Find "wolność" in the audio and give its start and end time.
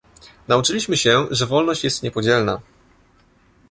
1.45-1.83